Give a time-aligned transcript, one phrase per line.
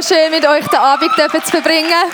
[0.00, 2.10] So schön mit euch den Abend zu verbringen.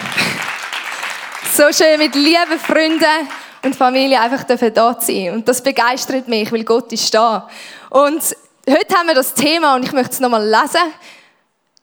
[1.52, 3.28] So schön mit lieben Freunden
[3.62, 5.34] und Familie einfach da zu sein.
[5.34, 7.48] Und das begeistert mich, weil Gott ist da.
[7.91, 8.37] Und
[8.68, 10.92] heute haben wir das Thema und ich möchte es nochmal lesen.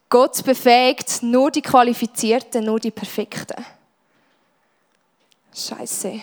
[0.10, 3.66] Gott befähigt nur die Qualifizierten, nur die Perfekten.
[5.54, 6.20] Scheiße,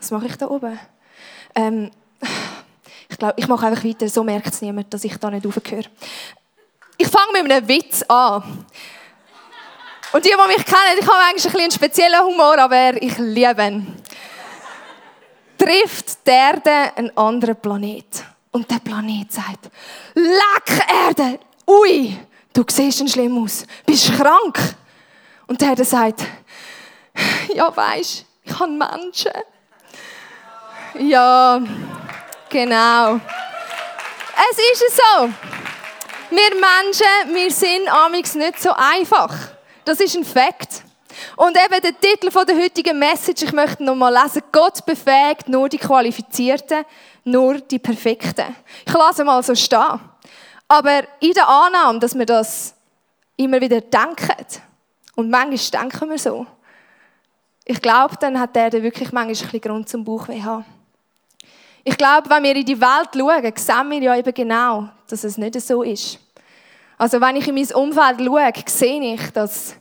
[0.00, 0.80] was mache ich da oben?
[1.54, 1.92] Ähm,
[3.08, 5.84] ich glaube, ich mache einfach weiter, so merkt es niemand, dass ich da nicht aufgehöre.
[6.98, 8.61] Ich fange mit einem Witz an.
[10.12, 13.62] Und die, die mich kennen, ich habe eigentlich ein einen speziellen Humor, aber ich liebe
[13.62, 14.02] ihn.
[15.58, 18.24] Trifft die Erde einen anderen Planet.
[18.50, 19.70] Und der Planet sagt,
[20.14, 22.18] leck Erde, ui,
[22.52, 24.58] du siehst schon schlimm aus, bist krank.
[25.46, 26.22] Und der Erde sagt,
[27.54, 29.32] ja weisst, ich habe Menschen.
[30.98, 31.62] Ja,
[32.52, 33.14] Genau.
[33.14, 35.26] Es ist so.
[36.28, 39.51] Wir Menschen, wir sind amigs nicht so einfach.
[39.84, 40.82] Das ist ein Fakt.
[41.36, 45.68] Und eben der Titel der heutigen Message, ich möchte noch mal lesen, Gott befähigt nur
[45.68, 46.84] die Qualifizierten,
[47.24, 48.56] nur die Perfekten.
[48.86, 50.00] Ich lasse mal so stehen.
[50.68, 52.74] Aber in der Annahme, dass wir das
[53.36, 54.46] immer wieder denken,
[55.16, 56.46] und manchmal denken wir so,
[57.64, 60.64] ich glaube, dann hat der wirklich manchmal ein bisschen Grund zum Bauchweh haben.
[61.84, 65.36] Ich glaube, wenn wir in die Welt schauen, sehen wir ja eben genau, dass es
[65.36, 66.18] nicht so ist.
[67.02, 69.74] Also wenn ich in mein Umfeld schaue, sehe ich, dass,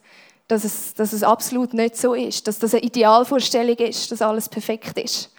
[0.48, 2.48] dass, es, dass es absolut nicht so ist.
[2.48, 5.32] Dass das eine Idealvorstellung ist, dass alles perfekt ist.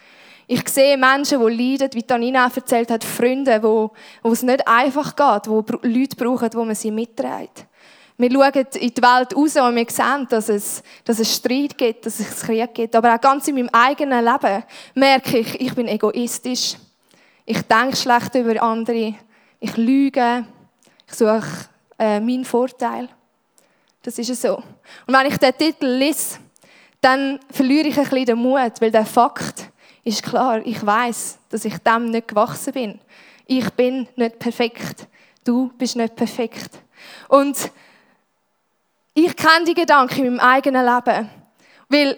[0.47, 3.91] Ich sehe Menschen, die leiden, wie Tanina erzählt hat, Freunde, wo,
[4.21, 7.65] wo es nicht einfach geht, wo Leute brauchen, wo man sie mitträgt.
[8.15, 12.05] Wir schauen in die Welt raus und wir sehen, dass es, dass es Streit gibt,
[12.05, 12.95] dass es Krieg gibt.
[12.95, 14.63] Aber auch ganz in meinem eigenen Leben
[14.95, 16.75] merke ich, ich bin egoistisch.
[17.45, 19.15] Ich denke schlecht über andere.
[19.59, 20.45] Ich lüge.
[21.09, 23.09] Ich suche äh, meinen Vorteil.
[24.01, 24.57] Das ist so.
[24.57, 26.39] Und wenn ich den Titel lese,
[26.99, 29.69] dann verliere ich ein bisschen den Mut, weil der Fakt
[30.03, 30.61] ist klar.
[30.65, 32.99] Ich weiß, dass ich dem nicht gewachsen bin.
[33.45, 35.07] Ich bin nicht perfekt.
[35.43, 36.69] Du bist nicht perfekt.
[37.27, 37.57] Und
[39.13, 41.29] ich kenne die Gedanken in meinem eigenen Leben.
[41.89, 42.17] Weil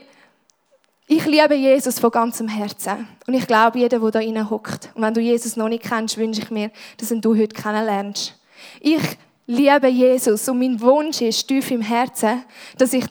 [1.08, 3.08] ich liebe Jesus von ganzem Herzen.
[3.28, 4.90] Und ich glaube, jeder, der da hockt.
[4.96, 8.40] Und wenn du Jesus noch nicht kennst, wünsche ich mir, dass du heute kennenlernst.
[8.80, 9.02] Ich
[9.47, 12.44] liebe Jesus und mein Wunsch ist tief im Herzen,
[12.78, 13.06] dass ich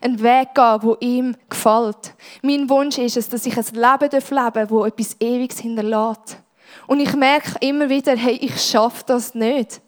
[0.00, 2.14] einen Weg gehen darf, der ihm gefällt.
[2.42, 6.38] Mein Wunsch ist es, dass ich ein Leben leben darf, das etwas Ewiges hinterlässt.
[6.86, 9.80] Und ich merke immer wieder, hey, ich schaffe das nicht.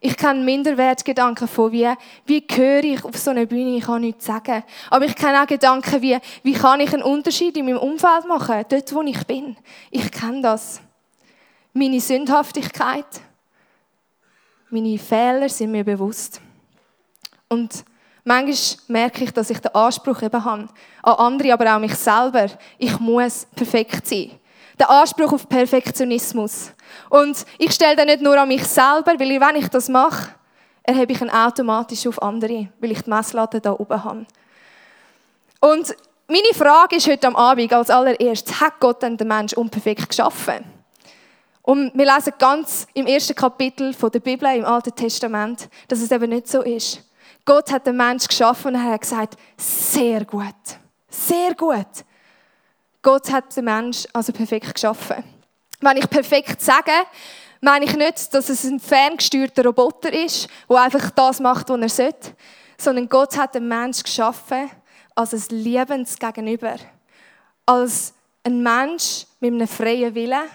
[0.00, 1.88] Ich kenne Minderwertgedanken von wie,
[2.26, 4.62] wie gehöre ich auf so eine Bühne, ich kann nichts sagen.
[4.90, 8.64] Aber ich kenne auch Gedanken wie, wie kann ich einen Unterschied in meinem Umfeld machen,
[8.68, 9.56] dort wo ich bin.
[9.90, 10.80] Ich kenne das.
[11.72, 13.06] Meine Sündhaftigkeit,
[14.70, 16.40] meine Fehler sind mir bewusst.
[17.48, 17.84] Und
[18.24, 20.68] manchmal merke ich, dass ich den Anspruch eben habe,
[21.02, 22.46] an andere, aber auch mich selber,
[22.78, 24.32] ich muss perfekt sein.
[24.78, 26.72] Der Anspruch auf Perfektionismus.
[27.08, 30.34] Und ich stelle das nicht nur an mich selber, weil wenn ich das mache,
[30.82, 34.26] erhebe ich ihn automatisch auf andere, weil ich die Messlatte da oben habe.
[35.60, 35.96] Und
[36.28, 40.75] meine Frage ist heute am Abend als allererstes, hat Gott denn den Menschen unperfekt geschaffen?
[41.66, 46.30] Und wir lesen ganz im ersten Kapitel der Bibel, im Alten Testament, dass es eben
[46.30, 47.02] nicht so ist.
[47.44, 50.54] Gott hat den Menschen geschaffen und er hat gesagt, sehr gut,
[51.08, 52.04] sehr gut.
[53.02, 55.24] Gott hat den Menschen also perfekt geschaffen.
[55.80, 56.92] Wenn ich perfekt sage,
[57.60, 61.88] meine ich nicht, dass es ein ferngesteuerter Roboter ist, der einfach das macht, was er
[61.88, 62.36] sollte,
[62.78, 64.70] sondern Gott hat den Mensch geschaffen
[65.16, 66.76] als ein liebendes Gegenüber.
[67.64, 68.14] Als
[68.44, 70.48] ein Mensch mit einem freien Willen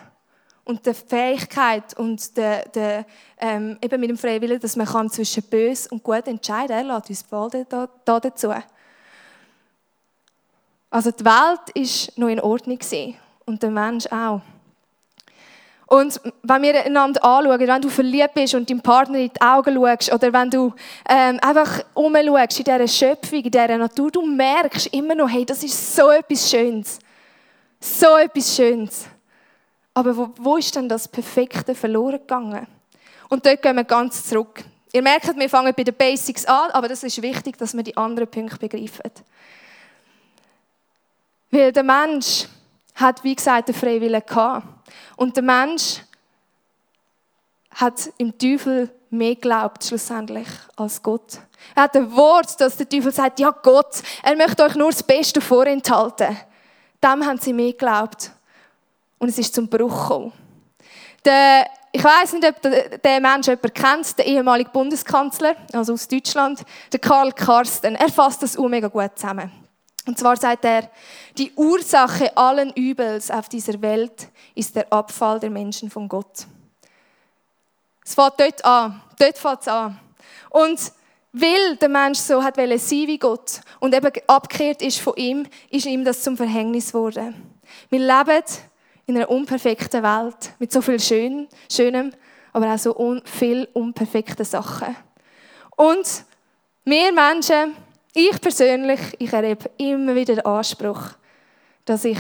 [0.72, 3.06] und der Fähigkeit und der, der,
[3.40, 6.90] ähm, eben mit dem freien Willen, dass man kann zwischen böse und gut entscheiden kann.
[6.90, 8.52] Er lässt uns beide da, da dazu.
[10.90, 11.28] Also die Welt
[11.76, 12.80] war noch in Ordnung
[13.46, 14.42] und der Mensch auch.
[15.88, 19.76] Und wenn wir einander anschauen, wenn du verliebt bist und deinem Partner in die Augen
[19.76, 20.74] schaust, oder wenn du
[21.10, 25.62] ähm, einfach umschaust in dieser Schöpfung, in dieser Natur, du merkst immer noch, hey, das
[25.64, 26.98] ist so etwas Schönes.
[27.82, 29.06] So etwas Schönes.
[29.94, 32.68] Aber wo, wo ist denn das Perfekte verloren gegangen?
[33.30, 34.64] Und dort gehen wir ganz zurück.
[34.94, 37.96] Ihr merkt, wir fangen bei den Basics an, aber das ist wichtig, dass wir die
[37.96, 39.12] anderen Punkte begreifen.
[41.50, 42.48] Weil der Mensch
[42.96, 44.68] hat, wie gesagt, den Freiwillen gehabt.
[45.16, 46.02] Und der Mensch
[47.76, 51.40] hat im Teufel mehr geglaubt, schlussendlich, als Gott.
[51.76, 55.04] Er hat ein Wort, dass der Teufel sagt, ja Gott, er möchte euch nur das
[55.04, 56.38] Beste vorenthalten.
[57.04, 58.32] Dem haben sie mehr geglaubt.
[59.22, 60.34] Und es ist zum Bruch gekommen.
[61.24, 66.62] Der ich weiß nicht, ob der Mensch jemand kennt, der ehemalige Bundeskanzler, also aus Deutschland,
[66.92, 67.96] der Karl Karsten.
[67.96, 69.52] Er fasst das auch mega gut zusammen.
[70.08, 70.90] Und zwar sagt er,
[71.38, 76.48] die Ursache allen Übels auf dieser Welt ist der Abfall der Menschen von Gott.
[78.04, 79.02] Es fängt dort an.
[79.20, 80.00] Dort fängt es an.
[80.50, 80.80] Und
[81.34, 85.86] weil der Mensch so hat sein wie Gott und eben abgekehrt ist von ihm, ist
[85.86, 87.60] ihm das zum Verhängnis geworden.
[87.90, 88.44] Wir leben
[89.06, 92.12] in einer unperfekten Welt mit so viel Schön, Schönem,
[92.54, 94.96] aber auch so un viel unperfekten Sachen.
[95.76, 96.26] Und
[96.86, 97.76] wir Menschen,
[98.14, 101.02] ich persönlich, ich erlebe immer wieder den Anspruch,
[101.86, 102.18] dass ich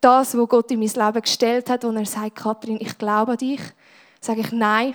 [0.00, 3.38] das, was Gott in mein Leben gestellt hat, wo er sagt, Kathrin, ich glaube an
[3.38, 3.60] dich,
[4.20, 4.94] sage ich nein,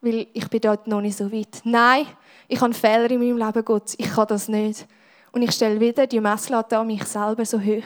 [0.00, 1.60] weil ich bin dort noch nicht so weit.
[1.64, 2.06] Nein,
[2.48, 4.86] ich habe Fehler in meinem Leben, Gott, ich kann das nicht.
[5.30, 7.82] Und ich stelle wieder die Messlatte an mich selber so hoch.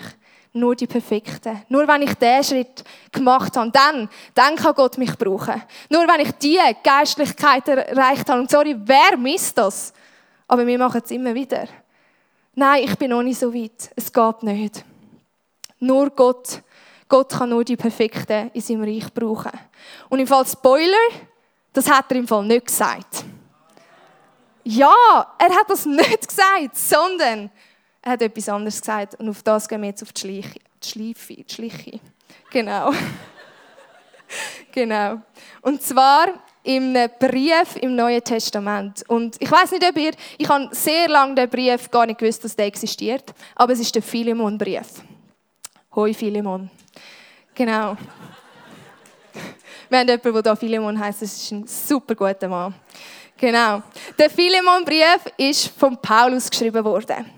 [0.57, 1.63] Nur die Perfekten.
[1.69, 2.83] Nur wenn ich diesen Schritt
[3.13, 5.63] gemacht habe, dann, dann kann Gott mich brauchen.
[5.91, 8.41] Nur wenn ich diese Geistlichkeit erreicht habe.
[8.41, 9.93] Und sorry, wer misst das?
[10.49, 11.67] Aber wir machen es immer wieder.
[12.55, 13.91] Nein, ich bin noch nicht so weit.
[13.95, 14.85] Es geht nicht.
[15.79, 16.63] Nur Gott.
[17.09, 19.53] Gott kann nur die Perfekten in seinem Reich brauchen.
[20.09, 21.11] Und im Fall Spoiler,
[21.73, 23.25] das hat er im Fall nicht gesagt.
[24.65, 27.51] Ja, er hat das nicht gesagt, sondern
[28.07, 29.17] er hat etwas anderes gesagt.
[29.17, 30.61] Und auf das gehen wir jetzt auf die Schleiche.
[30.81, 32.01] Die Schleife, die Schleiche.
[32.53, 32.93] Genau.
[34.73, 35.23] genau.
[35.61, 36.29] Und zwar
[36.63, 39.03] im Brief im Neuen Testament.
[39.09, 42.45] Und ich weiß nicht, ob ihr, ich habe sehr lange den Brief gar nicht gewusst,
[42.45, 45.03] dass der existiert, aber es ist der Philemon-Brief.
[45.97, 46.71] Hoi Philemon.
[47.57, 47.97] Genau.
[49.89, 52.73] Wir haben jemanden, der hier Philemon heißt, das ist ein super guter Mann.
[53.37, 53.83] Genau.
[54.17, 57.36] Der Philemon-Brief ist von Paulus geschrieben worden.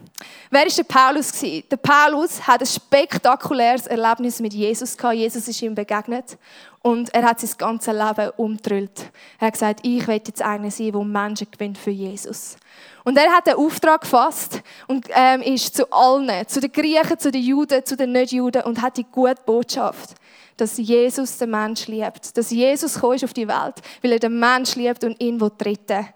[0.50, 1.32] Wer war der Paulus?
[1.70, 4.96] Der Paulus hat ein spektakuläres Erlebnis mit Jesus.
[5.12, 6.38] Jesus ist ihm begegnet
[6.80, 9.10] und er hat sein ganzes Leben umtrüllt.
[9.38, 12.56] Er hat gesagt, ich will jetzt einer sein, der Menschen gewinnt für Jesus.
[13.04, 17.30] Und er hat den Auftrag gefasst und ähm, ist zu allen, zu den Griechen, zu
[17.30, 20.14] den Juden, zu den Nicht-Juden und hat die gute Botschaft,
[20.56, 22.36] dass Jesus den Mensch liebt.
[22.36, 26.08] Dass Jesus ist auf die Welt, weil er den Mensch liebt und ihn retten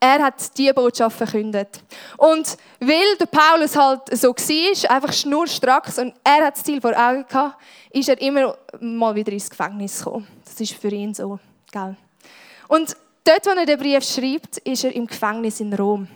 [0.00, 1.80] er hat diese Botschaft verkündet.
[2.16, 6.92] Und weil der Paulus halt so war, einfach schnurstracks und er hat das Ziel vor
[6.96, 7.56] Augen gehabt,
[7.90, 10.26] ist er immer mal wieder ins Gefängnis gekommen.
[10.44, 11.38] Das ist für ihn so.
[11.72, 11.96] Gell?
[12.68, 16.06] Und dort, wo er den Brief schreibt, ist er im Gefängnis in Rom.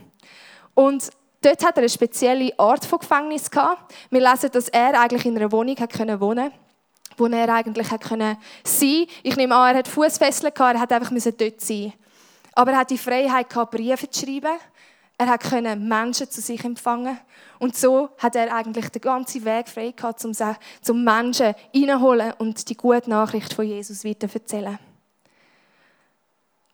[0.74, 3.92] Und dort hat er eine spezielle Art von Gefängnis gehabt.
[4.10, 6.52] Wir lesen, dass er eigentlich in einer Wohnung hat können wohnen
[7.18, 9.06] wo er eigentlich hat können sein.
[9.22, 11.92] Ich nehme an, er hat Fußfesseln gehabt, er hat einfach dort sein.
[12.54, 14.58] Aber er hat die Freiheit gehabt, Briefe zu schreiben.
[15.18, 17.18] Er hat können Menschen zu sich empfangen
[17.60, 22.68] und so hat er eigentlich den ganzen Weg frei gehabt, um zum Menschen reinholen und
[22.68, 24.78] die gute Nachricht von Jesus weiter erzählen.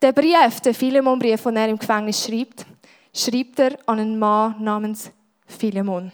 [0.01, 2.65] Der Brief, der Philemon-Brief, den er im Gefängnis schreibt,
[3.13, 5.11] schreibt er an einen Mann namens
[5.45, 6.11] Philemon.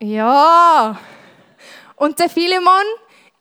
[0.00, 0.98] Ja!
[1.96, 2.84] Und der Philemon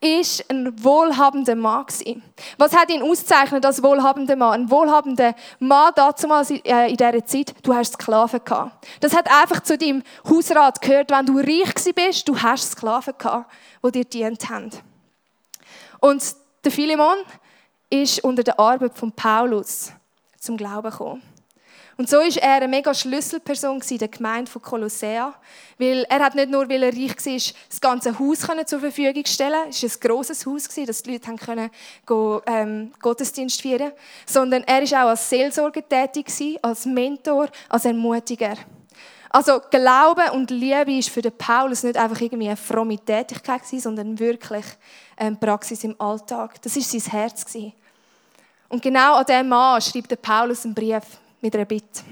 [0.02, 2.24] ist ein wohlhabender Mann gewesen.
[2.58, 4.62] Was hat ihn auszeichnet als wohlhabender Mann?
[4.62, 8.88] Ein wohlhabender Mann damals äh, in dieser Zeit, du hast Sklaven gehabt.
[9.00, 13.52] Das hat einfach zu deinem Hausrat gehört, wenn du reich bist, du hast Sklaven gehabt,
[13.86, 14.72] die dir dient haben.
[16.00, 16.24] Und
[16.64, 17.18] der Philemon
[17.92, 19.92] ist unter der Arbeit von Paulus
[20.40, 21.22] zum Glauben gekommen.
[22.02, 25.36] Und so ist er eine mega Schlüsselperson in der Gemeinde von Kolossea,
[25.78, 29.70] weil er hat nicht nur, weil er reich war, das ganze Haus zur Verfügung stellen.
[29.70, 31.70] Es war ein grosses Haus, dass die Leute können
[32.04, 33.92] go, ähm, Gottesdienst feiern
[34.26, 38.56] sondern er war auch als Seelsorger tätig, als Mentor, als Ermutiger.
[39.30, 44.66] Also Glaube und Liebe ist für Paulus nicht einfach irgendwie eine fromme Tätigkeit, sondern wirklich
[45.18, 46.60] eine Praxis im Alltag.
[46.64, 47.46] Das war sein Herz.
[48.70, 51.04] Und genau an diesem Mann schreibt Paulus einen Brief
[51.42, 52.04] mit einer Bitte.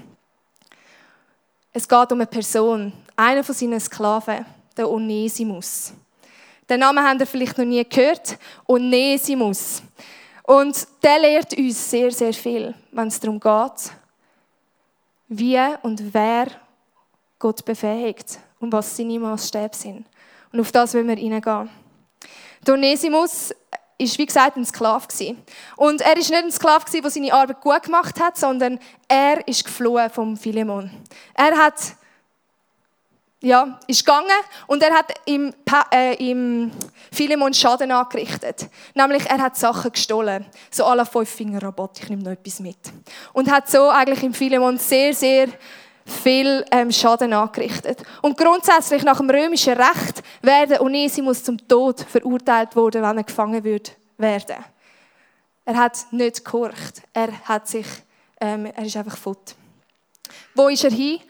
[1.72, 4.44] Es geht um eine Person, einer von seinen Sklaven,
[4.76, 5.92] der Onesimus.
[6.68, 8.38] Den Namen habt ihr vielleicht noch nie gehört.
[8.66, 9.82] Onesimus.
[10.44, 13.92] Und der lehrt uns sehr, sehr viel, wenn es darum geht,
[15.28, 16.48] wie und wer
[17.38, 20.06] Gott befähigt und was seine Maßstäbe sind.
[20.52, 21.70] Und auf das wollen wir hineingehen.
[22.68, 23.54] Onesimus
[24.00, 25.06] ist wie gesagt ein Sklave
[25.76, 28.78] Und er ist nicht ein Sklave der seine Arbeit gut gemacht hat, sondern
[29.08, 30.90] er ist geflohen vom Philemon.
[31.34, 31.96] Er hat
[33.42, 34.28] ja, ist gegangen
[34.66, 35.54] und er hat im,
[35.92, 36.70] äh, im
[37.10, 38.68] Philemon Schaden angerichtet.
[38.94, 40.44] Nämlich, er hat Sachen gestohlen.
[40.70, 42.76] So alle fünf Finger Rabatt, ich nehme noch etwas mit.
[43.32, 45.48] Und hat so eigentlich im Philemon sehr, sehr
[46.04, 48.02] viel ähm, Schaden angerichtet.
[48.22, 53.62] Und grundsätzlich nach dem römischen Recht wäre Onesimus zum Tod verurteilt worden, wenn er gefangen
[53.62, 54.56] würde werden.
[55.64, 57.02] Er hat nicht gehorcht.
[57.12, 57.86] Er hat sich,
[58.40, 59.54] ähm, er ist einfach fort.
[60.54, 61.20] Wo ist er hin?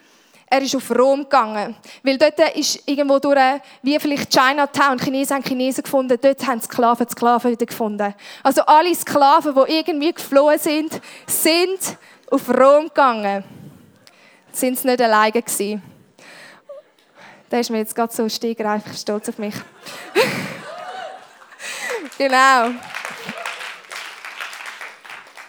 [0.52, 1.76] Er ist auf Rom gegangen.
[2.02, 3.38] Weil dort ist irgendwo durch,
[3.82, 8.14] wie vielleicht Chinatown, Chinesen haben Chinesen gefunden, dort haben Sklaven Sklaven wieder gefunden.
[8.42, 11.98] Also alle Sklaven, die irgendwie geflohen sind, sind
[12.30, 13.44] auf Rom gegangen.
[14.52, 15.82] Sind sie nicht alleine gewesen.
[17.48, 19.54] Da ist mir jetzt gerade so stegreif stolz auf mich.
[22.18, 22.70] genau.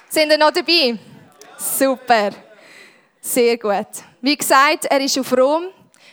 [0.10, 0.98] Sind ihr noch dabei?
[1.58, 2.32] Super.
[3.22, 3.88] Sehr gut.
[4.20, 5.66] Wie gesagt, er ist auf Rom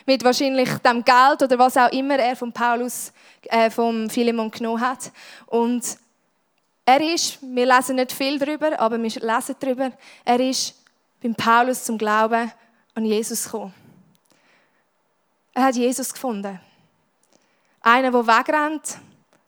[0.05, 3.11] mit wahrscheinlich dem Geld oder was auch immer er von Paulus,
[3.43, 5.11] äh, vom Philemon genommen hat.
[5.47, 5.83] Und
[6.85, 9.91] er ist, wir lesen nicht viel darüber, aber wir lesen darüber,
[10.25, 10.75] er ist
[11.21, 12.51] beim Paulus zum Glauben
[12.99, 13.73] an Jesus gekommen.
[15.53, 16.59] Er hat Jesus gefunden.
[17.81, 18.99] Einer, der wegrennt,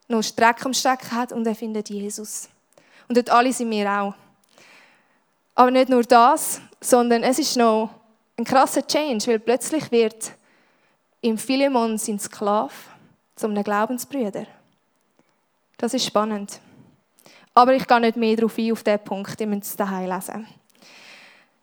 [0.08, 2.48] noch Strecke am Stecken hat und er findet Jesus.
[3.08, 4.14] Und dort alle sind wir auch.
[5.54, 7.90] Aber nicht nur das, sondern es ist noch
[8.38, 10.32] ein krasser Change, weil plötzlich wird
[11.20, 12.72] im Philemon sein Sklave
[13.36, 14.46] zu einem Glaubensbrüder.
[15.76, 16.58] Das ist spannend.
[17.52, 19.38] Aber ich gehe nicht mehr darauf ein, auf diesen Punkt.
[19.38, 20.46] Ihr müsst es daheim lesen.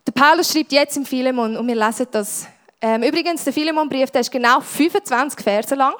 [0.07, 2.47] Der Paulus schreibt jetzt im Philemon und wir lesen das.
[2.81, 5.93] Ähm, übrigens, der Philemon-Brief ist genau 25 Verse lang.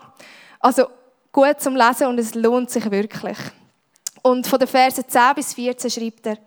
[0.60, 0.88] Also
[1.32, 3.38] gut zum Lesen und es lohnt sich wirklich.
[4.22, 6.38] Und von den Versen 10 bis 14 schreibt er,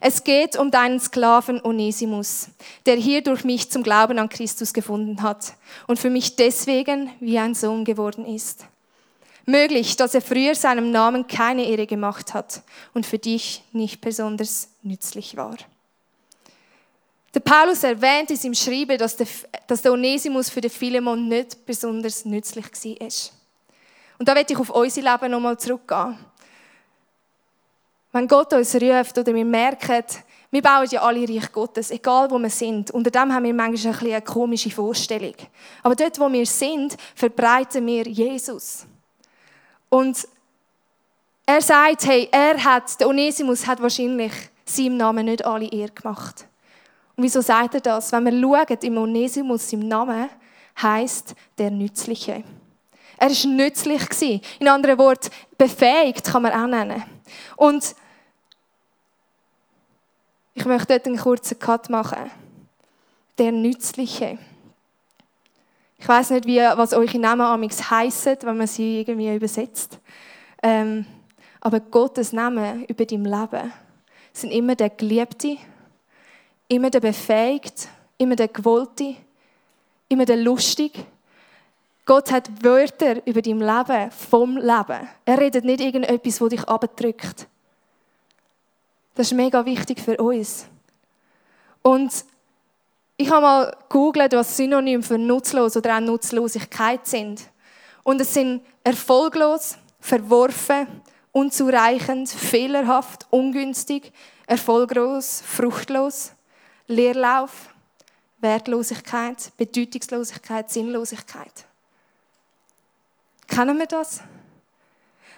[0.00, 2.48] es geht um deinen Sklaven Onesimus,
[2.86, 5.54] der hier durch mich zum Glauben an Christus gefunden hat
[5.86, 8.64] und für mich deswegen wie ein Sohn geworden ist.
[9.44, 12.62] Möglich, dass er früher seinem Namen keine Ehre gemacht hat
[12.94, 15.56] und für dich nicht besonders nützlich war.
[17.38, 19.28] Der Paulus erwähnt in seinem Schreiben, dass der,
[19.68, 23.08] dass der Onesimus für den Philemon nicht besonders nützlich war.
[24.18, 26.18] Und da werde ich auf unser Leben nochmal zurückgehen.
[28.10, 30.02] Wenn Gott uns ruft oder wir merken,
[30.50, 32.90] wir bauen ja alle Reich Gottes, egal wo wir sind.
[32.90, 35.34] Unter dem haben wir manchmal ein eine komische Vorstellung.
[35.84, 38.84] Aber dort, wo wir sind, verbreiten wir Jesus.
[39.88, 40.26] Und
[41.46, 44.32] er sagt, hey, er hat, der Onesimus hat wahrscheinlich
[44.64, 46.47] seinem Namen nicht alle Ehre gemacht.
[47.18, 48.12] Und wieso sagt er das?
[48.12, 50.30] Wenn wir schauen, im Onesimus, im Namen,
[50.80, 52.44] heißt der Nützliche.
[53.16, 54.40] Er war nützlich.
[54.60, 57.02] In anderen Worten, befähigt kann man auch nennen.
[57.56, 57.96] Und
[60.54, 62.30] ich möchte dort einen kurzen Cut machen.
[63.36, 64.38] Der Nützliche.
[65.98, 69.98] Ich weiß nicht, wie, was eure Namen amix heissen, wenn man sie irgendwie übersetzt.
[70.62, 71.04] Ähm,
[71.60, 73.72] aber Gottes Namen über dein Leben
[74.32, 75.58] sind immer der Geliebte,
[76.68, 79.16] immer der Befähigte, immer der Gewollte,
[80.08, 81.04] immer der Lustige
[82.08, 85.08] Gott hat Wörter über dein Leben, vom Leben.
[85.26, 87.46] Er redet nicht irgendetwas, das dich abdrückt.
[89.14, 90.64] Das ist mega wichtig für uns.
[91.82, 92.24] Und
[93.18, 97.42] ich habe mal gegoogelt, was Synonyme für nutzlos oder auch Nutzlosigkeit sind.
[98.04, 100.86] Und es sind erfolglos, verworfen,
[101.32, 104.14] unzureichend, fehlerhaft, ungünstig,
[104.46, 106.32] erfolglos, fruchtlos,
[106.88, 107.68] Leerlauf,
[108.40, 111.66] Wertlosigkeit, Bedeutungslosigkeit, Sinnlosigkeit.
[113.46, 114.20] Kennen wir das?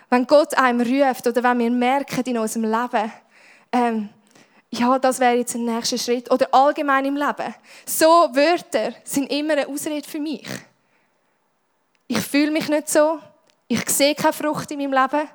[0.09, 3.13] Wenn Gott einem ruft oder wenn wir merken in unserem Leben,
[3.73, 4.09] ähm,
[4.71, 6.31] ja, das wäre jetzt ein nächster Schritt.
[6.31, 7.55] Oder allgemein im Leben.
[7.85, 10.47] So Wörter sind immer eine Ausrede für mich.
[12.07, 13.21] Ich fühle mich nicht so.
[13.67, 15.29] Ich sehe keine Frucht in meinem Leben.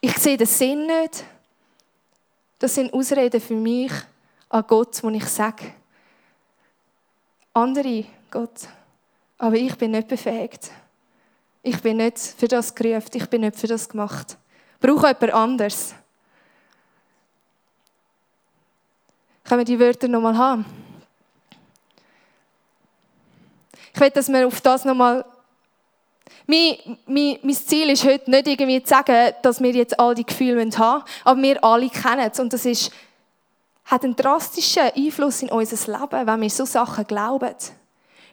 [0.00, 1.24] Ich sehe den Sinn nicht.
[2.58, 3.92] Das sind Ausreden für mich
[4.50, 5.72] an Gott, wo ich sage,
[7.54, 8.68] andere, Gott,
[9.38, 10.70] aber ich bin nicht befähigt.
[11.62, 14.36] Ich bin nicht für das gerufen, ich bin nicht für das gemacht.
[14.74, 15.94] Ich brauche jemand anderes.
[19.44, 20.64] Können wir die Wörter nochmal haben?
[23.92, 25.24] Ich will, dass wir auf das nochmal.
[26.46, 26.76] Mein,
[27.06, 30.68] mein, mein Ziel ist heute nicht irgendwie zu sagen, dass wir jetzt all die Gefühle
[30.78, 32.40] haben aber wir alle kennen es.
[32.40, 32.90] Und das ist,
[33.90, 37.54] hat einen drastischen Einfluss in unser Leben, wenn wir so Sachen glauben.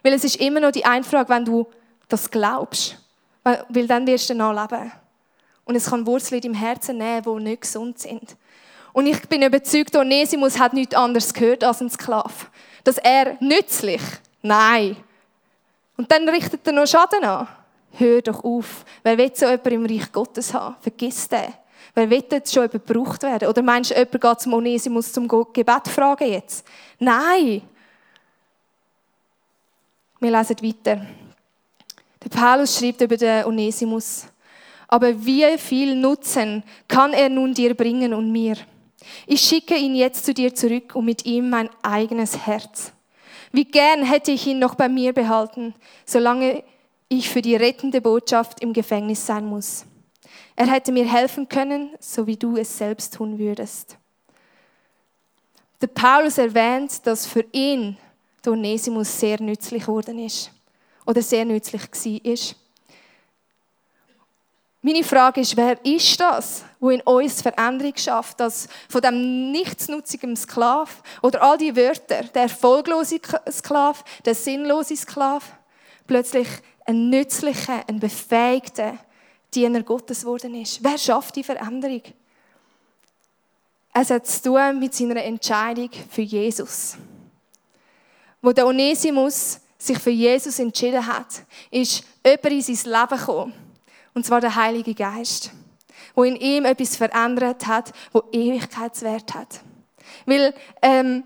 [0.04, 1.66] Weil es ist immer noch die eine Frage, wenn du
[2.08, 2.96] das glaubst.
[3.42, 4.92] Weil dann wirst du danach leben.
[5.64, 8.36] Und es kann Wurzeln im Herzen nehmen, die nicht gesund sind.
[8.92, 12.46] Und ich bin überzeugt, Onesimus hat nichts anderes gehört als ein Sklave.
[12.84, 14.00] Dass er nützlich,
[14.42, 14.96] nein.
[15.96, 17.48] Und dann richtet er noch Schaden an.
[17.92, 18.84] Hör doch auf.
[19.02, 20.76] Wer will so jemanden im Reich Gottes haben?
[20.80, 21.52] Vergiss den.
[21.98, 23.48] Wer will jetzt schon gebraucht werden?
[23.48, 26.64] Oder meinst du, jemand geht zum Onesimus zum Gebet fragen jetzt?
[27.00, 27.62] Nein.
[30.20, 31.04] Wir lesen weiter.
[32.22, 34.26] Der Paulus schreibt über den Onesimus.
[34.86, 38.56] Aber wie viel Nutzen kann er nun dir bringen und mir?
[39.26, 42.92] Ich schicke ihn jetzt zu dir zurück und mit ihm mein eigenes Herz.
[43.50, 45.74] Wie gern hätte ich ihn noch bei mir behalten,
[46.06, 46.62] solange
[47.08, 49.84] ich für die rettende Botschaft im Gefängnis sein muss.
[50.60, 53.96] Er hätte mir helfen können, so wie du es selbst tun würdest.
[55.80, 57.96] Der Paulus erwähnt, dass für ihn
[58.44, 60.50] der Onesimus sehr nützlich geworden ist
[61.06, 62.56] oder sehr nützlich war.
[64.82, 70.34] Meine Frage ist, wer ist das, wo in uns Veränderung schafft, dass von dem nichtsnutzigen
[70.34, 75.52] Sklav oder all die Wörter, der erfolglose Sklav, der sinnlose Sklav,
[76.08, 76.48] plötzlich
[76.84, 78.98] ein nützlicher, ein befähigter
[79.54, 80.82] Diener Gottes geworden ist.
[80.82, 82.02] Wer schafft die Veränderung?
[83.92, 86.96] Es hat zu tun mit seiner Entscheidung für Jesus.
[88.40, 93.52] Wo der Onesimus sich für Jesus entschieden hat, ist jemand in sein Leben gekommen
[94.14, 95.52] und zwar der Heilige Geist,
[96.14, 99.60] wo in ihm etwas verändert hat, wo Ewigkeitswert hat.
[100.26, 101.24] Weil ähm,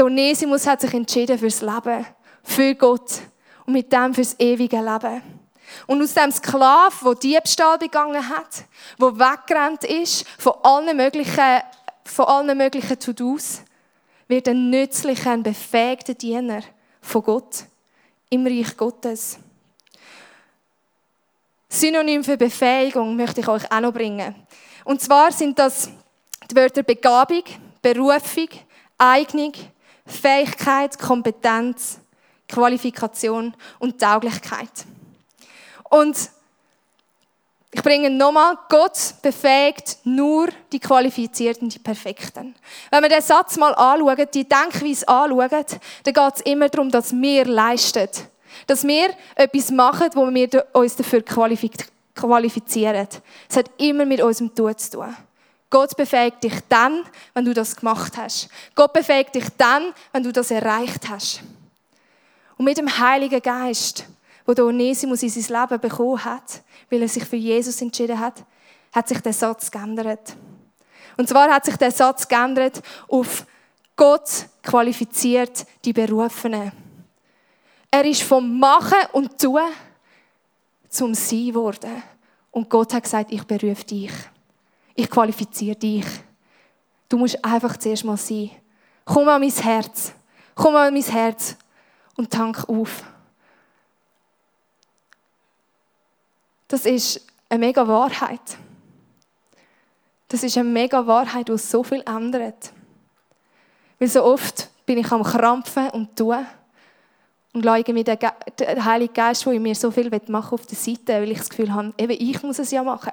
[0.00, 2.06] Onesimus hat sich entschieden fürs Leben,
[2.42, 3.20] für Gott
[3.66, 5.37] und mit dem fürs ewige Leben.
[5.86, 8.64] Und aus dem Sklav, der Diebstahl begangen hat,
[9.00, 11.60] der weggerannt ist von allen möglichen,
[12.04, 13.62] von allen möglichen To-Dos,
[14.28, 16.62] wird ein nützlicher, ein befähigter Diener
[17.00, 17.64] von Gott
[18.30, 19.38] im Reich Gottes.
[21.68, 24.34] Synonym für Befähigung möchte ich euch auch noch bringen.
[24.84, 25.90] Und zwar sind das
[26.50, 27.42] die Wörter Begabung,
[27.82, 28.48] Berufung,
[28.96, 29.52] Eignung,
[30.06, 32.00] Fähigkeit, Kompetenz,
[32.48, 34.70] Qualifikation und Tauglichkeit.
[35.88, 36.30] Und
[37.70, 42.54] ich bringe nochmal, Gott befähigt nur die Qualifizierten, die Perfekten.
[42.90, 47.12] Wenn wir den Satz mal anschauen, die Denkweise anschauen, dann geht es immer darum, dass
[47.12, 48.08] wir leisten.
[48.66, 53.08] Dass wir etwas machen, wo wir uns dafür qualifizieren.
[53.48, 55.16] Es hat immer mit unserem Tun zu tun.
[55.70, 58.48] Gott befähigt dich dann, wenn du das gemacht hast.
[58.74, 61.42] Gott befähigt dich dann, wenn du das erreicht hast.
[62.56, 64.06] Und mit dem Heiligen Geist,
[64.48, 68.42] wo der Onesimus in sein Leben bekommen hat, weil er sich für Jesus entschieden hat,
[68.94, 70.34] hat sich der Satz geändert.
[71.18, 73.44] Und zwar hat sich der Satz geändert auf
[73.94, 76.72] Gott qualifiziert die Berufenen.
[77.90, 79.60] Er ist vom Machen und Tun
[80.88, 82.02] zum Sein geworden.
[82.50, 84.12] Und Gott hat gesagt, ich berufe dich.
[84.94, 86.06] Ich qualifiziere dich.
[87.06, 88.50] Du musst einfach zuerst mal sein.
[89.04, 90.14] Komm an mein Herz.
[90.54, 91.54] Komm an mein Herz
[92.16, 93.04] und tank auf.
[96.68, 98.58] Das ist eine mega Wahrheit.
[100.28, 102.72] Das ist eine mega Wahrheit, die so viel ändert.
[103.98, 106.46] Weil so oft bin ich am Krampfen und tun
[107.54, 108.18] und schaue mir den,
[108.58, 111.72] den Heiligen Geist, der mir so viel machen auf der Seite, weil ich das Gefühl
[111.72, 113.12] habe, eben ich muss es ja machen.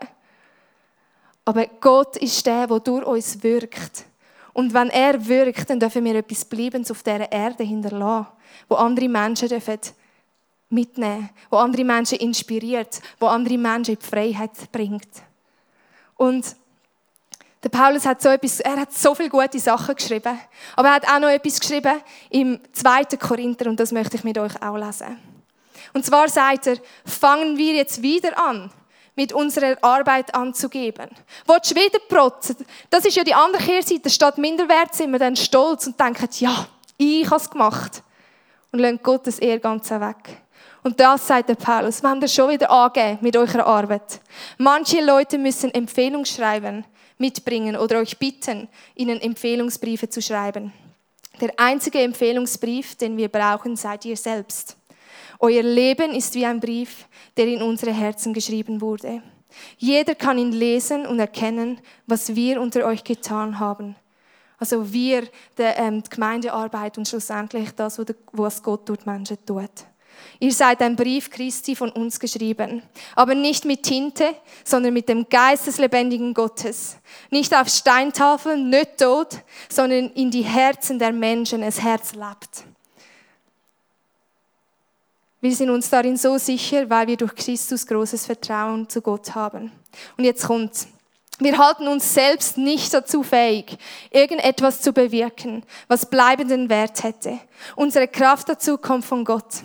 [1.45, 4.05] Aber Gott ist der, der durch uns wirkt.
[4.53, 8.27] Und wenn er wirkt, dann dürfen wir etwas Bleibendes auf dieser Erde hinterlassen,
[8.67, 9.79] wo andere Menschen dürfen
[10.75, 15.09] mitnehmen, wo andere Menschen inspiriert, wo andere Menschen in die Freiheit bringt.
[16.17, 16.55] Und
[17.63, 20.39] der Paulus hat so etwas, er hat so viele gute Sachen geschrieben,
[20.75, 23.17] aber er hat auch noch etwas geschrieben im 2.
[23.17, 25.17] Korinther und das möchte ich mit euch auch lesen.
[25.91, 28.69] Und zwar sagt er, fangen wir jetzt wieder an,
[29.15, 31.09] mit unserer Arbeit anzugeben.
[31.47, 32.57] Willst du wieder protzen?
[32.89, 34.09] Das ist ja die andere Kehrseite.
[34.09, 38.03] Statt Minderwert sind wir dann stolz und denken, ja, ich habe es gemacht.
[38.71, 40.37] Und lassen Gottes Ehr ganz weg.
[40.85, 44.21] Und das sagt der Paulus, wir haben das schon wieder angegeben mit eurer Arbeit.
[44.59, 46.85] Manche Leute müssen Empfehlung schreiben
[47.17, 50.73] mitbringen oder euch bitten, ihnen Empfehlungsbriefe zu schreiben.
[51.41, 54.77] Der einzige Empfehlungsbrief, den wir brauchen, seid ihr selbst.
[55.39, 59.23] Euer Leben ist wie ein Brief, der in unsere Herzen geschrieben wurde.
[59.79, 63.95] Jeder kann ihn lesen und erkennen, was wir unter euch getan haben.
[64.59, 65.23] Also wir,
[65.57, 67.99] ähm, die Gemeindearbeit und schlussendlich das,
[68.33, 69.87] was Gott durch Menschen tut.
[70.39, 72.81] Ihr seid ein Brief Christi von uns geschrieben,
[73.15, 76.97] aber nicht mit Tinte, sondern mit dem Geist des lebendigen Gottes.
[77.29, 82.65] Nicht auf Steintafeln, nicht tot, sondern in die Herzen der Menschen, es Herz lebt.
[85.41, 89.71] Wir sind uns darin so sicher, weil wir durch Christus großes Vertrauen zu Gott haben.
[90.17, 90.87] Und jetzt kommt's.
[91.37, 93.77] Wir halten uns selbst nicht dazu fähig,
[94.09, 97.39] irgendetwas zu bewirken, was bleibenden Wert hätte.
[97.75, 99.63] Unsere Kraft dazu kommt von Gott.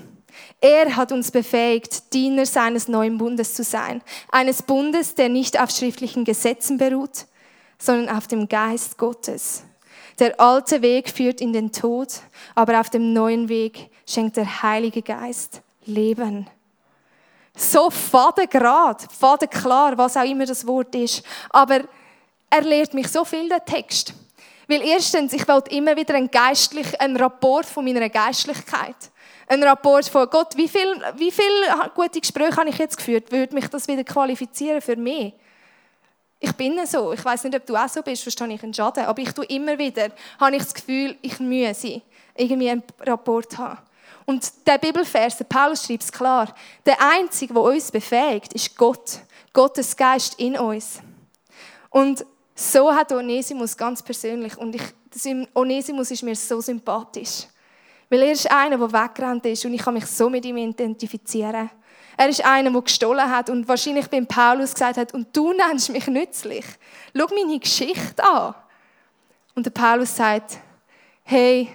[0.61, 4.03] Er hat uns befähigt, Diener seines neuen Bundes zu sein.
[4.31, 7.27] Eines Bundes, der nicht auf schriftlichen Gesetzen beruht,
[7.79, 9.65] sondern auf dem Geist Gottes.
[10.19, 12.09] Der alte Weg führt in den Tod,
[12.55, 16.47] aber auf dem neuen Weg schenkt der Heilige Geist Leben.
[17.57, 21.23] So fadengrad, fadenklar, was auch immer das Wort ist.
[21.49, 21.81] Aber
[22.51, 24.13] er lehrt mich so viel, der Text.
[24.69, 28.97] Weil erstens, ich wollte immer wieder einen, geistlich, einen Rapport von meiner Geistlichkeit.
[29.51, 31.45] Ein Rapport von Gott, wie viele wie viel
[31.97, 33.33] gute Gespräche habe ich jetzt geführt?
[33.33, 35.35] Würde mich das wieder qualifizieren für mich?
[36.39, 37.13] Ich bin so.
[37.13, 39.07] Ich weiß nicht, ob du auch so bist, verstehe ich einen Schaden.
[39.07, 42.01] Aber ich tue immer wieder, habe ich das Gefühl, ich müsse
[42.37, 43.81] irgendwie einen Rapport haben.
[44.25, 46.55] Und der Bibelvers, der Paulus schreibt es klar.
[46.87, 49.19] Der Einzige, der uns befähigt, ist Gott.
[49.53, 51.01] Gottes Geist in uns.
[51.89, 54.57] Und so hat Onesimus ganz persönlich.
[54.57, 57.49] Und ich, Onesimus ist mir so sympathisch.
[58.11, 61.71] Weil er ist einer, der weggerannt ist und ich kann mich so mit ihm identifizieren.
[62.17, 65.91] Er ist einer, der gestohlen hat und wahrscheinlich beim Paulus gesagt hat, und du nennst
[65.91, 66.67] mich nützlich.
[67.17, 68.55] Schau meine Geschichte an.
[69.55, 70.59] Und der Paulus sagt,
[71.23, 71.69] hey,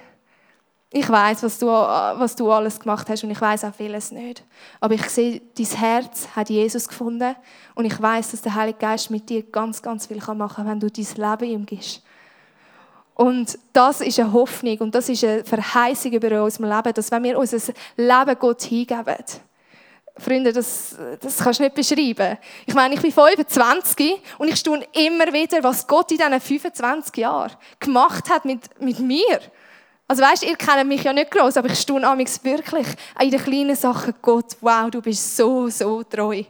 [0.92, 4.44] ich weiß, was du, was du alles gemacht hast und ich weiß auch vieles nicht.
[4.80, 7.36] Aber ich sehe, dein Herz hat Jesus gefunden
[7.74, 10.80] und ich weiß, dass der Heilige Geist mit dir ganz, ganz viel machen kann, wenn
[10.80, 12.02] du dein Leben ihm gibst.
[13.16, 17.24] Und das ist eine Hoffnung und das ist eine Verheißung über unserem Leben, dass wenn
[17.24, 19.16] wir unser Leben Gott hingeben,
[20.18, 22.38] Freunde, das, das kannst du nicht beschreiben.
[22.66, 27.18] Ich meine, ich bin 25 und ich staune immer wieder, was Gott in diesen 25
[27.18, 29.40] Jahren gemacht hat mit, mit mir.
[30.08, 33.44] Also weißt, ihr kennt mich ja nicht groß, aber ich staune amigs wirklich an den
[33.44, 34.14] kleinen Sachen.
[34.22, 36.44] Gott, wow, du bist so, so treu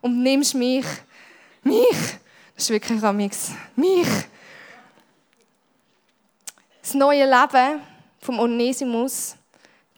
[0.00, 0.86] und nimmst mich,
[1.62, 2.18] mich.
[2.54, 4.06] Das ist wirklich amigs mich.
[6.82, 7.80] Das neue Leben
[8.18, 9.36] vom Onesimus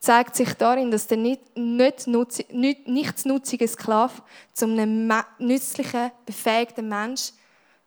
[0.01, 4.12] zeigt sich darin, dass der nicht, nicht, nutz, nicht nichtsnutzige Sklave
[4.53, 7.33] zu einem nützlichen, befähigten Mensch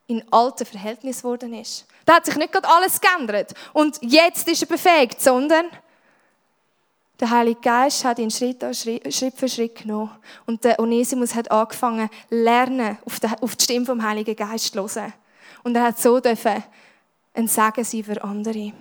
[0.07, 1.85] in alten Verhältnissen geworden ist.
[2.05, 5.67] Da hat sich nicht gerade alles geändert und jetzt ist er befähigt, sondern
[7.19, 10.11] der Heilige Geist hat ihn Schritt, Schritt, Schritt für Schritt genommen.
[10.45, 14.79] Und der Onesimus hat angefangen, lernen, auf die, auf die Stimme vom Heiligen Geist zu
[14.79, 15.13] hören.
[15.63, 16.63] Und er hat so dürfen
[17.33, 18.71] ein Segen sein für andere.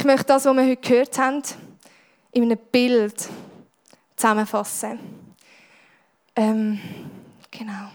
[0.00, 1.42] Ich möchte das, was wir heute gehört haben,
[2.32, 3.28] in einem Bild
[4.16, 4.98] zusammenfassen.
[6.34, 6.80] Ähm,
[7.50, 7.90] genau.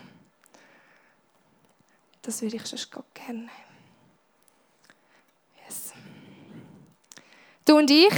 [2.22, 3.50] Das würde ich schon gerne.
[5.66, 5.94] Yes.
[7.66, 8.14] Du und ich,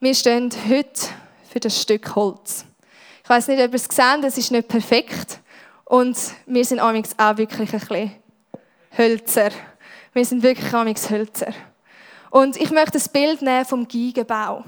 [0.00, 1.08] wir stehen heute
[1.50, 2.64] für das Stück Holz.
[3.22, 5.38] Ich weiß nicht, ob ihr es gesehen es ist nicht perfekt.
[5.84, 6.16] Und
[6.46, 8.12] wir sind auch wirklich ein bisschen
[8.96, 9.50] Hölzer.
[10.14, 10.72] Wir sind wirklich
[11.10, 11.52] Hölzer.
[12.32, 14.64] Und ich möchte das Bild nehmen vom Geigenbau.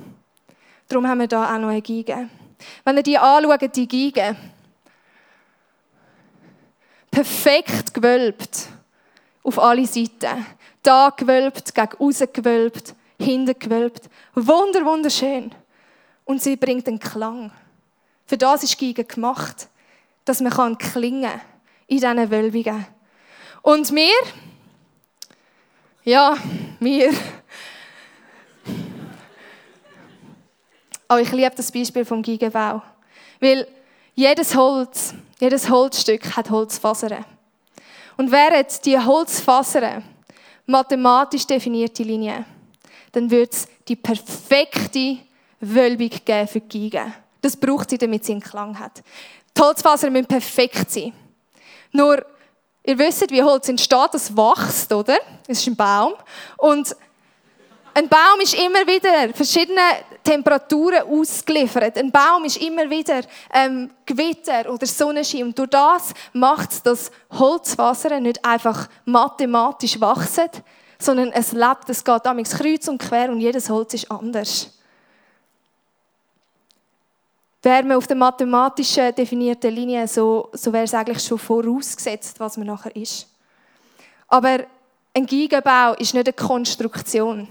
[0.87, 2.29] Darum haben wir da auch noch eine Geige.
[2.85, 4.37] Wenn ihr die anschaut, die Geige,
[7.11, 8.69] perfekt gewölbt
[9.43, 10.45] auf alle Seiten.
[10.83, 14.11] Da gewölbt, gegen außen gewölbt, hinten gewölbt.
[14.35, 15.51] Wunder, wunderschön.
[16.27, 17.51] Und sie bringt einen Klang.
[18.27, 19.69] Für das ist Geige gemacht,
[20.27, 21.41] dass man kann klingen
[21.87, 22.85] in diesen Wölbungen.
[23.63, 24.13] Und wir,
[26.05, 26.37] ja,
[26.81, 27.13] wir,
[31.09, 32.83] Aber ich liebe das Beispiel vom Gigenbau.
[33.41, 33.67] Weil
[34.15, 37.25] jedes Holz, jedes Holzstück hat Holzfasern.
[38.17, 40.03] Und während die Holzfasern
[40.67, 42.45] mathematisch definierte Linien,
[43.13, 45.19] dann wird es die perfekte
[45.61, 47.13] Wölbung geben für die Geige.
[47.43, 49.03] Das braucht sie, damit sie einen Klang hat.
[49.57, 51.13] Die Holzfasern müssen perfekt sein.
[51.93, 52.25] Nur,
[52.85, 55.19] ihr wisst, wie Holz entsteht, das wächst, oder?
[55.49, 56.15] Es ist ein Baum.
[56.59, 56.95] Und
[57.95, 59.81] ein Baum ist immer wieder verschiedene
[60.23, 61.97] Temperaturen ausgeliefert.
[61.97, 63.21] Ein Baum ist immer wieder
[63.53, 65.45] ähm, Gewitter oder Sonnenschein.
[65.45, 70.51] Und durch das macht es, dass Holzwasser nicht einfach mathematisch wachsen,
[70.99, 74.71] sondern es lebt, es geht damals kreuz und quer und jedes Holz ist anders.
[77.65, 82.57] Wäre man auf der mathematischen definierten Linie, so, so wäre es eigentlich schon vorausgesetzt, was
[82.57, 83.29] man nachher ist.
[84.29, 84.61] Aber
[85.13, 87.49] ein Gigenbau ist nicht eine Konstruktion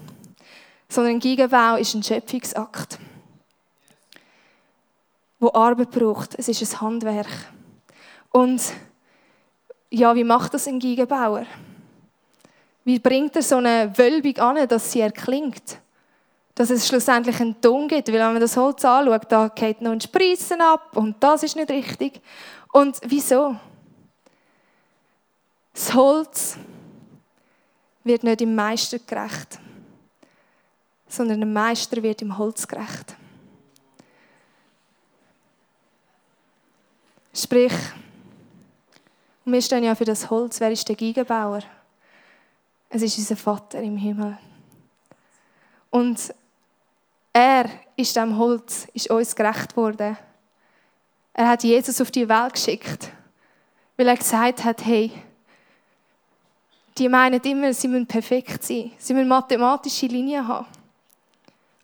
[0.94, 3.00] sondern ein Gigenbau ist ein Schöpfungsakt,
[5.40, 6.36] wo Arbeit braucht.
[6.38, 7.28] Es ist ein Handwerk.
[8.32, 8.62] Und
[9.90, 11.46] ja, wie macht das ein Gigenbauer?
[12.84, 15.80] Wie bringt er so eine Wölbung an, dass sie erklingt?
[16.56, 18.08] Dass es schlussendlich einen Ton gibt.
[18.10, 21.56] Weil wenn man das Holz anschaut, da geht noch ein Spritzen ab und das ist
[21.56, 22.22] nicht richtig.
[22.72, 23.56] Und wieso?
[25.74, 26.58] Das Holz
[28.04, 29.60] wird nicht im Meister gerecht
[31.14, 33.16] sondern ein Meister wird im Holz gerecht.
[37.34, 37.74] Sprich,
[39.46, 40.60] wir stehen ja für das Holz.
[40.60, 41.62] Wer ist der Geigenbauer?
[42.90, 44.38] Es ist unser Vater im Himmel.
[45.90, 46.34] Und
[47.34, 50.16] Er ist am Holz, ist uns gerecht worden.
[51.34, 53.10] Er hat Jesus auf die Welt geschickt,
[53.98, 55.12] weil er gesagt hat, hey,
[56.96, 60.68] die meinen immer, sie müssen perfekt sein, sie müssen mathematische Linien haben.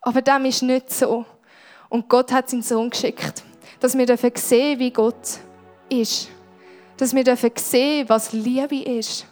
[0.01, 1.25] Aber dem ist nicht so.
[1.89, 3.43] Und Gott hat seinen Sohn geschickt,
[3.79, 5.39] dass wir sehen dürfen wie Gott
[5.89, 6.29] ist.
[6.97, 9.25] Dass wir dürfen sehen, was Liebe ist.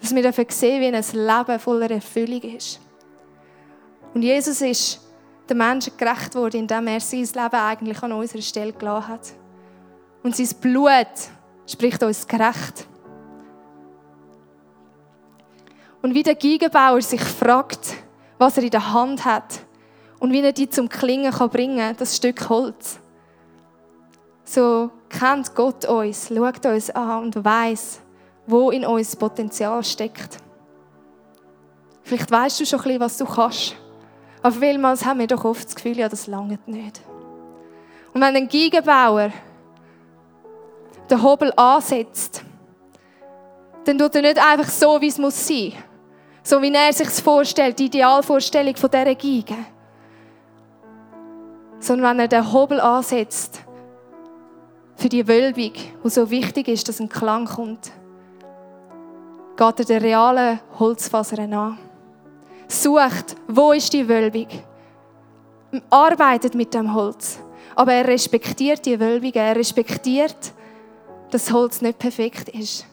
[0.00, 2.80] Dass wir dürfen sehen, wie ein Leben voller Erfüllung ist.
[4.14, 5.05] Und Jesus ist
[5.48, 9.32] den Menschen gerecht worden, indem er sein Leben eigentlich an unserer Stelle gelassen hat.
[10.22, 11.06] Und sein Blut
[11.66, 12.86] spricht uns gerecht.
[16.02, 17.94] Und wie der Geigenbauer sich fragt,
[18.38, 19.60] was er in der Hand hat
[20.18, 22.98] und wie er die zum Klingen kann bringen das Stück Holz.
[24.44, 28.00] So kennt Gott uns, schaut uns an und weiß,
[28.46, 30.38] wo in uns Potenzial steckt.
[32.02, 33.76] Vielleicht weißt du schon ein bisschen, was du kannst.
[34.46, 37.00] Aber vielmals haben wir doch oft das Gefühl, ja, das langt nicht.
[38.14, 39.32] Und wenn ein Geigenbauer
[41.10, 42.44] den Hobel ansetzt,
[43.86, 45.72] dann tut er nicht einfach so, wie es muss sein.
[46.44, 49.56] So wie er sich vorstellt, die Idealvorstellung von dieser Geige.
[51.80, 53.64] Sondern wenn er den Hobel ansetzt,
[54.94, 55.72] für die Wölbung,
[56.04, 57.90] wo so wichtig ist, dass ein Klang kommt,
[59.56, 61.78] geht er der realen Holzfaser an
[62.68, 64.48] sucht, wo ist die Wölbung.
[65.90, 67.38] Arbeitet mit dem Holz.
[67.74, 70.52] Aber er respektiert die Wölbung, er respektiert,
[71.30, 72.86] dass das Holz nicht perfekt ist.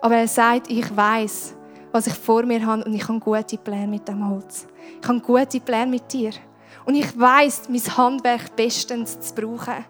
[0.00, 1.54] Aber er sagt, ich weiß,
[1.92, 4.66] was ich vor mir habe und ich habe gute Pläne mit dem Holz.
[5.02, 6.30] Ich habe gute Pläne mit dir.
[6.84, 9.84] Und ich weiß, mein Handwerk bestens zu brauchen.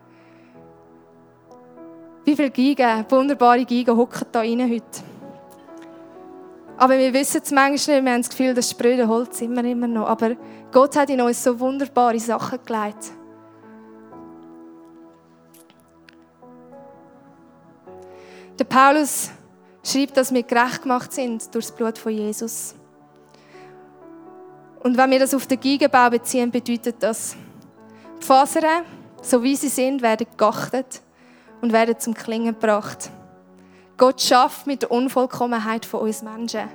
[2.25, 5.10] Wie viele Giga, wunderbare Giga hocken da rein heute?
[6.81, 8.05] Aber wir wissen es manchmal nicht.
[8.07, 10.09] Wir haben das Gefühl, das spröde Holz immer, immer noch.
[10.09, 10.35] Aber
[10.73, 13.13] Gott hat in uns so wunderbare Sachen gelegt.
[18.59, 19.29] Der Paulus
[19.85, 22.75] schreibt, dass wir gerecht gemacht sind durch das Blut von Jesus.
[24.83, 27.37] Und wenn wir das auf den Geigenbau beziehen, bedeutet das,
[28.23, 28.87] die Fasern,
[29.21, 31.03] so wie sie sind, werden geachtet
[31.61, 33.11] und werden zum Klingen gebracht.
[34.01, 36.67] Gott schafft mit der Unvollkommenheit von uns Menschen.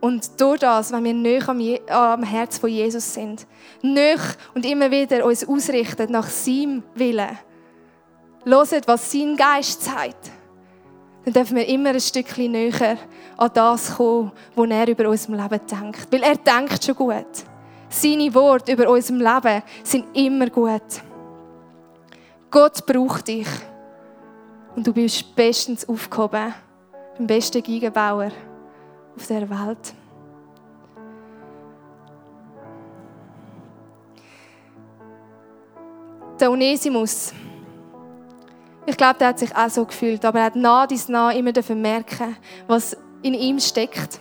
[0.00, 3.46] Und durch das, wenn wir näher am, am Herz von Jesus sind,
[3.82, 4.18] näher
[4.54, 7.38] und immer wieder uns ausrichten nach seinem Willen,
[8.46, 10.30] hören, was sein Geist sagt,
[11.26, 12.96] dann dürfen wir immer ein Stückchen näher
[13.36, 16.08] an das kommen, was er über unserem Leben denkt.
[16.10, 17.44] Weil er denkt schon gut.
[17.90, 21.02] Seine Worte über unserem Leben sind immer gut.
[22.50, 23.48] Gott braucht dich.
[24.76, 26.54] Und du bist bestens aufgehoben.
[27.16, 28.32] Beim besten Geigenbauer
[29.16, 29.94] auf der Welt.
[36.40, 37.32] Der Onesimus,
[38.86, 41.52] ich glaube, der hat sich auch so gefühlt, aber er hat nah dies nah immer
[41.76, 44.18] merken, was in ihm steckt.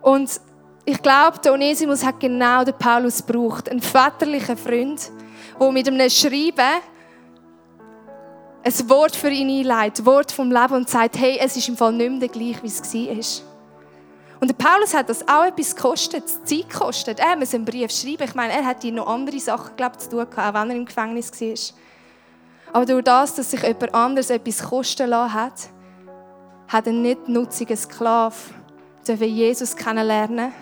[0.00, 0.40] Und
[0.86, 5.10] ich glaube, der Onesimus hat genau den Paulus gebraucht, einen väterlichen Freund,
[5.60, 6.80] der mit einem Schreiben
[8.64, 11.76] ein Wort für ihn einleitet, ein Wort vom Leben und sagt, hey, es ist im
[11.76, 13.54] Fall nicht mehr gleich, wie es war.
[14.40, 17.18] Und der Paulus hat das auch etwas gekostet, Zeit gekostet.
[17.18, 18.24] Er muss einen Brief schreiben.
[18.24, 21.30] Ich meine, er hatte noch andere Sachen glaub, zu tun, auch wenn er im Gefängnis
[21.40, 21.74] war.
[22.72, 25.68] Aber durch das, dass sich jemand anderes etwas kosten lassen hat,
[26.68, 28.34] hat er nicht nutzigen Sklave
[29.06, 30.52] dürfen Jesus kennenlernen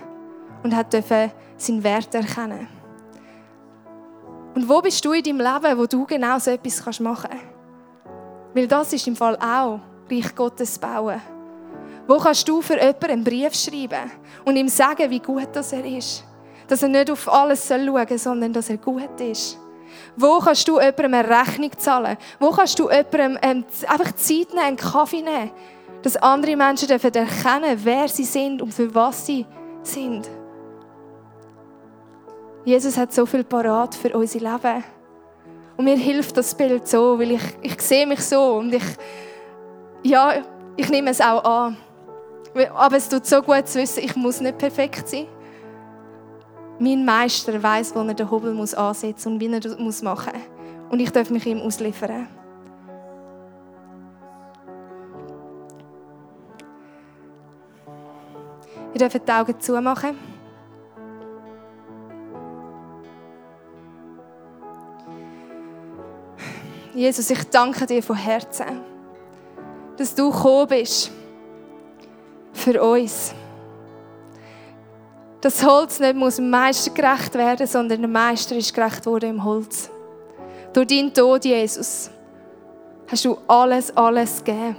[0.65, 2.69] und hat seinen Wert erkennen.
[4.55, 7.52] Und wo bist du in deinem Leben, wo du genau so etwas machen kannst?
[8.55, 11.21] Weil das ist im Fall auch Reich Gottes bauen.
[12.07, 14.11] Wo kannst du für jemanden einen Brief schreiben
[14.45, 16.25] und ihm sagen, wie gut das er ist?
[16.69, 19.59] Dass er nicht auf alles schauen soll, sondern dass er gut ist.
[20.17, 22.17] Wo kannst du jemandem eine Rechnung zahlen?
[22.39, 25.53] Wo kannst du jemandem ähm, einfach Zeit nehmen, einen Kaffee nehmen?
[26.03, 29.47] Dass andere Menschen dürfen erkennen, wer sie sind und für was sie
[29.83, 30.29] sind.
[32.65, 34.85] Jesus hat so viel parat für unser Leben.
[35.83, 38.85] Und mir hilft das Bild so, weil ich, ich sehe mich so und ich,
[40.05, 40.35] ja,
[40.77, 41.77] ich nehme es auch an.
[42.73, 45.27] Aber es tut so gut zu wissen, ich muss nicht perfekt sein.
[46.79, 50.35] Mein Meister weiß, wo er den Hobel muss ansetzen und wie er das muss machen
[50.89, 52.29] Und ich darf mich ihm ausliefern.
[58.95, 60.32] Ihr dürft die Augen zumachen.
[67.03, 68.81] Jesus, ich danke dir von Herzen,
[69.97, 71.11] dass du gekommen bist
[72.53, 73.35] für uns.
[75.41, 79.45] Das Holz nicht muss dem Meister gerecht werden, sondern der Meister ist gerecht worden im
[79.45, 79.91] Holz.
[80.73, 82.09] Durch deinen Tod, Jesus,
[83.09, 84.77] hast du alles, alles gegeben.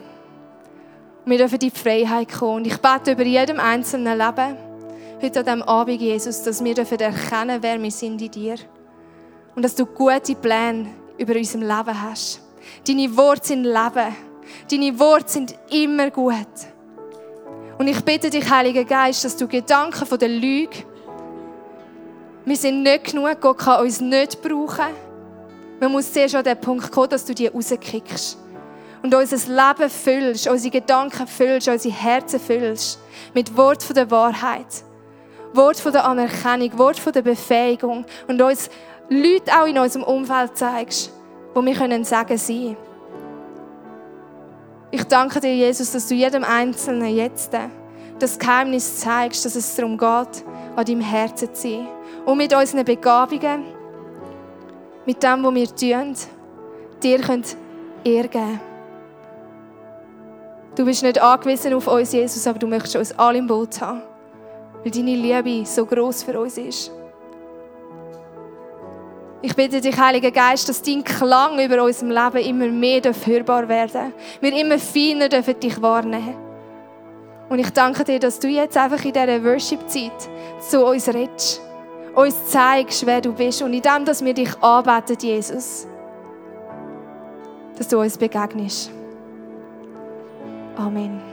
[1.26, 2.56] Und wir dürfen in die Freiheit kommen.
[2.56, 4.56] Und ich bete über jedem einzelnen Leben,
[5.22, 8.56] heute an diesem Abend, Jesus, dass wir dürfen erkennen, wer wir sind in dir.
[9.58, 12.42] Und dass du gute Pläne über unserem Leben hast.
[12.88, 14.16] Deine Worte sind Leben.
[14.70, 16.48] Deine Worte sind immer gut.
[17.78, 20.86] Und ich bitte dich, Heiliger Geist, dass du Gedanken von der Lüge,
[22.46, 24.94] wir sind nicht genug, Gott kann uns nicht brauchen.
[25.80, 28.38] Man muss zuerst an den Punkt kommen, dass du die rauskickst.
[29.02, 33.00] Und unser Leben füllst, unsere Gedanken füllst, unsere Herzen füllst.
[33.34, 34.84] Mit Wort von der Wahrheit.
[35.54, 38.06] Wort von der Anerkennung, Wort von der Befähigung.
[38.28, 38.70] Und uns
[39.10, 41.12] Leute auch in unserem Umfeld zeigst,
[41.54, 42.78] wo wir können sagen sein.
[44.92, 47.52] Ich danke dir, Jesus, dass du jedem Einzelnen jetzt
[48.20, 51.88] das Geheimnis zeigst, dass es darum geht, an deinem Herzen zu sein.
[52.26, 53.64] Und mit unseren Begabungen,
[55.06, 56.16] mit dem, was wir tun,
[57.02, 57.58] dir könnt
[58.04, 58.60] Ehre geben.
[60.76, 64.02] Du bist nicht angewiesen auf uns, Jesus, aber du möchtest uns alle im Boot haben,
[64.84, 66.92] weil deine Liebe so groß für uns ist.
[69.46, 74.14] Ich bitte dich, Heiliger Geist, dass dein Klang über unserem Leben immer mehr hörbar werden
[74.40, 76.36] Wir immer feiner dürfen dich wahrnehmen.
[77.50, 80.30] Und ich danke dir, dass du jetzt einfach in dieser Worship-Zeit
[80.62, 81.62] zu uns redest,
[82.16, 85.88] uns zeigst, wer du bist und in dem, dass wir dich anbeten, Jesus,
[87.78, 88.92] dass du uns begegnest.
[90.78, 91.33] Amen.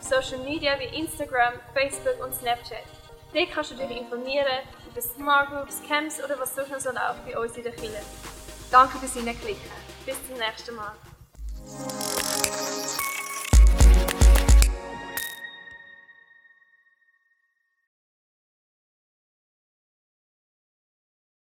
[0.00, 2.84] Social Media wie Instagram, Facebook und Snapchat.
[3.34, 4.46] Dort kannst du dich informieren
[4.90, 8.02] über Smart Groups, Camps oder was sonst noch so läuft bei uns in der Kirche.
[8.70, 9.70] Danke fürs Hineinklicken.
[10.06, 10.94] Bis zum nächsten Mal.